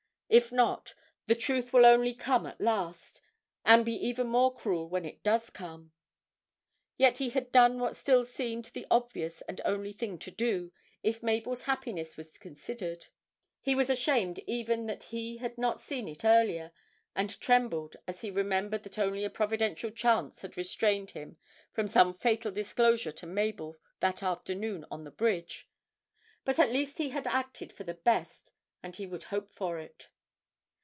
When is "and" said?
3.65-3.83, 9.41-9.59, 17.13-17.37, 28.81-28.95